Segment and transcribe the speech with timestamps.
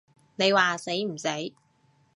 [0.37, 1.27] 你話死唔死？